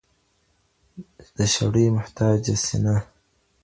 [1.35, 2.95] د شړۍ مهتاجه سينه